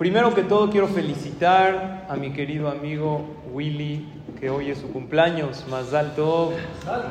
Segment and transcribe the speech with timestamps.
[0.00, 4.08] Primero que todo quiero felicitar a mi querido amigo Willy,
[4.40, 5.66] que hoy es su cumpleaños.
[5.68, 6.54] Más alto,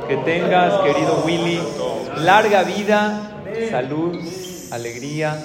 [0.08, 1.60] que tengas, querido Willy,
[2.18, 4.18] larga vida, salud,
[4.72, 5.38] alegría,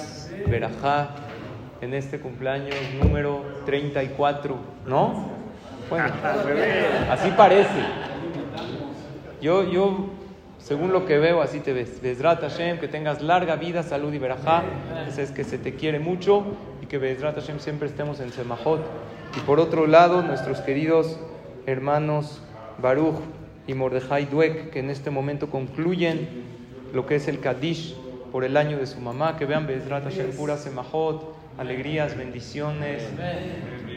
[0.47, 1.09] verajá,
[1.81, 4.57] en este cumpleaños número 34,
[4.87, 5.29] ¿no?
[5.87, 6.11] Bueno,
[7.11, 7.69] así parece.
[9.39, 10.09] Yo, yo
[10.57, 12.01] según lo que veo, así te ves.
[12.01, 14.63] Bezrat Hashem, que tengas larga vida, salud y verajá.
[15.15, 16.43] Es que se te quiere mucho
[16.85, 18.79] y que Bezrat Hashem siempre estemos en Semajot.
[19.35, 21.17] Y por otro lado, nuestros queridos
[21.65, 22.41] hermanos
[22.81, 23.15] Baruch
[23.67, 26.27] y Mordejai Duek, que en este momento concluyen
[26.93, 27.95] lo que es el Kadish
[28.31, 29.35] por el año de su mamá.
[29.37, 33.03] Que vean Bezrat Hashem, pura Semajot, alegrías, bendiciones.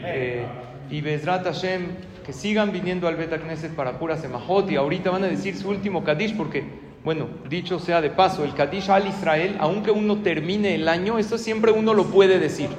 [0.03, 0.45] Eh,
[0.89, 1.89] y Bezrat Hashem,
[2.25, 5.69] que sigan viniendo al Beta Knesset para pura Semajot y ahorita van a decir su
[5.69, 6.63] último Kadish porque,
[7.03, 11.37] bueno, dicho sea de paso, el Kadish al Israel, aunque uno termine el año, eso
[11.37, 12.69] siempre uno lo puede decir.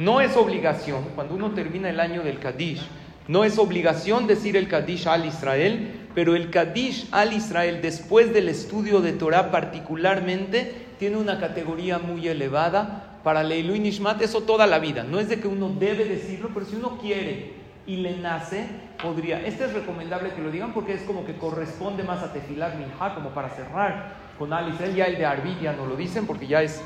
[0.00, 2.80] No es obligación, cuando uno termina el año del Kadish,
[3.28, 8.48] no es obligación decir el Kadish al Israel, pero el Kadish al Israel después del
[8.48, 14.78] estudio de Torah particularmente tiene una categoría muy elevada para Leilu Nishmat, eso toda la
[14.78, 15.04] vida.
[15.04, 17.52] No es de que uno debe decirlo, pero si uno quiere
[17.86, 18.64] y le nace,
[19.02, 19.46] podría.
[19.46, 23.14] Este es recomendable que lo digan porque es como que corresponde más a Tefilat Minha,
[23.14, 24.94] como para cerrar con Alice.
[24.94, 26.82] Ya el de Arbi ya no lo dicen porque ya es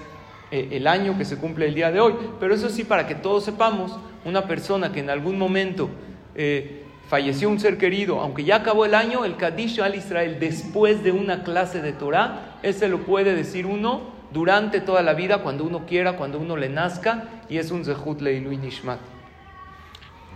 [0.55, 2.15] eh, el año que se cumple el día de hoy.
[2.39, 5.91] Pero eso sí, para que todos sepamos, una persona que en algún momento
[6.37, 11.03] eh, falleció un ser querido, aunque ya acabó el año, el Kadish al Israel después
[11.03, 15.65] de una clase de Torah, ese lo puede decir uno durante toda la vida, cuando
[15.65, 19.01] uno quiera, cuando uno le nazca, y es un Zehut Leilu Nishmat.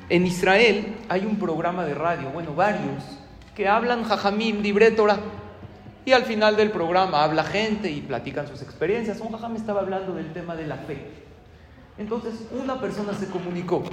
[0.08, 3.04] En Israel hay un programa de radio, bueno, varios,
[3.54, 5.20] que hablan Jajamim, libre Torah.
[6.08, 9.20] Y al final del programa habla gente y platican sus experiencias.
[9.20, 10.96] Un jajam estaba hablando del tema de la fe.
[11.98, 13.84] Entonces una persona se comunicó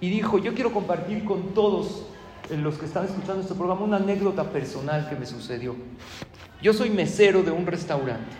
[0.00, 2.08] y dijo, yo quiero compartir con todos
[2.50, 5.76] los que están escuchando este programa una anécdota personal que me sucedió.
[6.60, 8.34] Yo soy mesero de un restaurante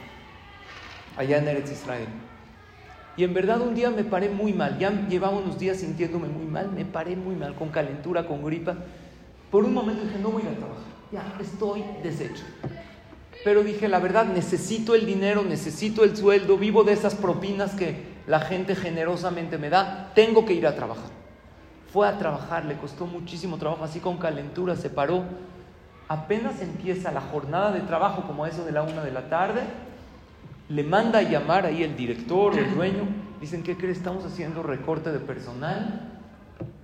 [1.17, 2.09] allá en Eretz Israel.
[3.17, 6.47] Y en verdad un día me paré muy mal, ya llevaba unos días sintiéndome muy
[6.47, 8.75] mal, me paré muy mal, con calentura, con gripa.
[9.53, 12.43] Por un momento dije, no voy a ir a trabajar, ya estoy deshecho.
[13.45, 18.13] Pero dije, la verdad, necesito el dinero, necesito el sueldo, vivo de esas propinas que
[18.27, 21.11] la gente generosamente me da, tengo que ir a trabajar.
[21.93, 25.25] Fue a trabajar, le costó muchísimo trabajo, así con calentura, se paró.
[26.09, 29.63] Apenas empieza la jornada de trabajo, como eso de la una de la tarde,
[30.69, 33.07] le manda a llamar ahí el director, el dueño,
[33.41, 33.99] dicen, ¿qué crees?
[33.99, 36.21] Estamos haciendo recorte de personal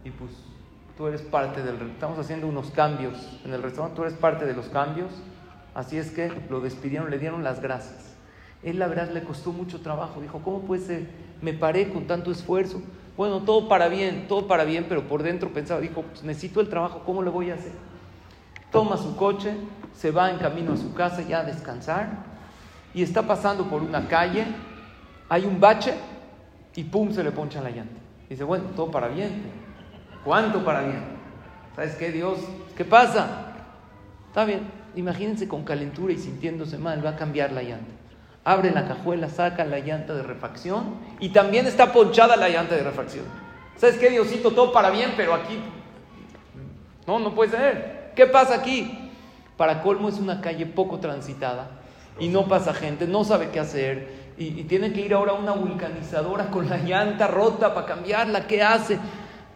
[0.05, 0.33] y pues
[0.97, 1.77] tú eres parte del...
[1.93, 5.11] Estamos haciendo unos cambios en el restaurante, tú eres parte de los cambios,
[5.79, 8.17] así es que lo despidieron, le dieron las gracias.
[8.65, 11.07] Él la verdad le costó mucho trabajo, dijo, ¿cómo puede ser?
[11.41, 12.83] Me paré con tanto esfuerzo.
[13.17, 16.69] Bueno, todo para bien, todo para bien, pero por dentro pensaba, dijo, pues necesito el
[16.69, 17.71] trabajo, ¿cómo le voy a hacer?
[18.73, 19.55] Toma su coche,
[19.95, 22.09] se va en camino a su casa ya a descansar
[22.93, 24.47] y está pasando por una calle,
[25.29, 25.95] hay un bache
[26.75, 28.01] y pum, se le poncha la llanta.
[28.29, 29.45] Dice, bueno, todo para bien.
[30.25, 31.05] ¿Cuánto para bien?
[31.77, 32.39] ¿Sabes qué, Dios?
[32.77, 33.55] ¿Qué pasa?
[34.29, 34.63] Está bien,
[34.97, 37.93] imagínense con calentura y sintiéndose mal, va a cambiar la llanta.
[38.45, 42.83] Abre la cajuela, saca la llanta de refacción y también está ponchada la llanta de
[42.83, 43.25] refacción.
[43.77, 44.53] ¿Sabes qué, Diosito?
[44.53, 45.59] Todo para bien, pero aquí...
[47.07, 48.13] No, no puede ser.
[48.15, 49.11] ¿Qué pasa aquí?
[49.57, 51.71] Para colmo es una calle poco transitada
[52.19, 55.53] y no pasa gente, no sabe qué hacer y, tiene que ir ahora a una
[55.53, 58.99] vulcanizadora con la llanta rota para cambiarla, ¿qué hace?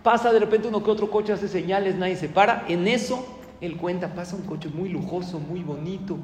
[0.02, 3.24] Pasa de repente uno que otro coche hace señales, nadie se para, en eso
[3.62, 6.18] él cuenta, pasa un coche muy lujoso, muy bonito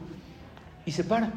[0.85, 1.33] y se para.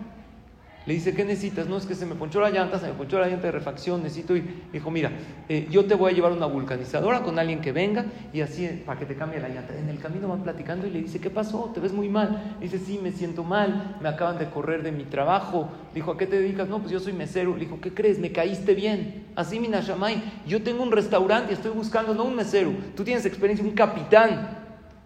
[0.88, 1.68] Le dice, ¿qué necesitas?
[1.68, 4.02] No, es que se me ponchó la llanta, se me ponchó la llanta de refacción,
[4.02, 4.64] necesito ir.
[4.74, 5.12] Dijo, mira,
[5.48, 9.00] eh, yo te voy a llevar una vulcanizadora con alguien que venga y así para
[9.00, 9.78] que te cambie la llanta.
[9.78, 11.70] En el camino van platicando y le dice, ¿qué pasó?
[11.72, 12.58] ¿Te ves muy mal?
[12.60, 15.70] dice, sí, me siento mal, me acaban de correr de mi trabajo.
[15.94, 16.68] Dijo, ¿a qué te dedicas?
[16.68, 17.54] No, pues yo soy mesero.
[17.54, 18.18] Le dijo, ¿qué crees?
[18.18, 19.26] Me caíste bien.
[19.36, 23.64] Así, Minashamay, yo tengo un restaurante y estoy buscando, no un mesero, tú tienes experiencia,
[23.64, 24.61] un capitán.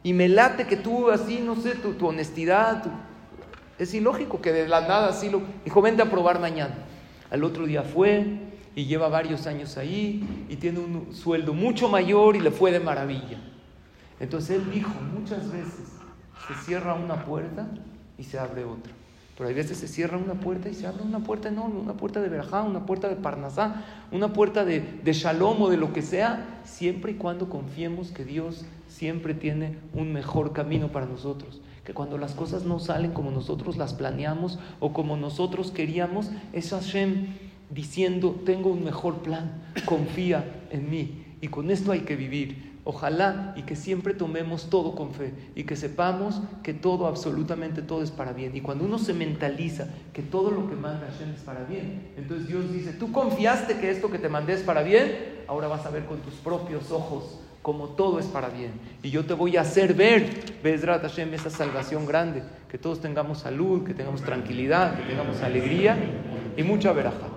[0.05, 2.83] Y me late que tú así, no sé, tu, honestidad,
[3.79, 5.41] es ilógico que de la nada así lo...
[5.63, 6.75] Dijo, vente a probar mañana.
[7.31, 8.23] Al otro día fue
[8.75, 12.79] y lleva varios años ahí y tiene un sueldo mucho mayor y le fue de
[12.79, 13.39] maravilla.
[14.19, 15.93] Entonces él dijo, muchas veces
[16.47, 17.67] se cierra una puerta
[18.15, 18.93] y se abre otra.
[19.37, 22.21] Pero hay veces se cierra una puerta y se abre una puerta enorme, una puerta
[22.21, 26.01] de verajá, una puerta de parnasá, una puerta de, de shalom o de lo que
[26.01, 31.93] sea, siempre y cuando confiemos que Dios siempre tiene un mejor camino para nosotros que
[31.93, 37.27] cuando las cosas no salen como nosotros las planeamos o como nosotros queríamos, es Hashem
[37.69, 41.24] diciendo, tengo un mejor plan, confía en mí.
[41.45, 42.73] Y con esto hay que vivir.
[42.85, 48.01] Ojalá y que siempre tomemos todo con fe y que sepamos que todo, absolutamente todo
[48.01, 48.55] es para bien.
[48.55, 52.47] Y cuando uno se mentaliza que todo lo que manda Hashem es para bien, entonces
[52.47, 55.91] Dios dice, tú confiaste que esto que te mandé es para bien, ahora vas a
[55.91, 58.71] ver con tus propios ojos como todo es para bien.
[59.03, 63.41] Y yo te voy a hacer ver, Bezrat Hashem, esa salvación grande, que todos tengamos
[63.41, 65.95] salud, que tengamos tranquilidad, que tengamos alegría
[66.57, 67.27] y mucha veraja.